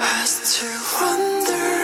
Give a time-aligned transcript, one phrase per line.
[0.00, 0.66] has to
[1.04, 1.79] wonder.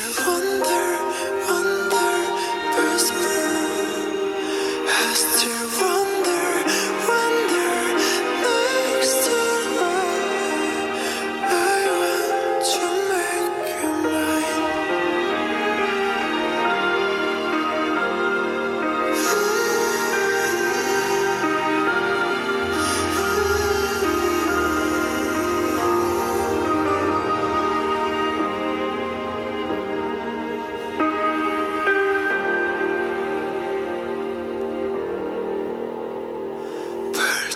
[0.00, 0.71] 失望的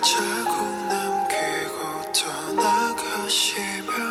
[0.07, 2.13] 자꾸 남기고
[2.55, 4.06] 떠나가시면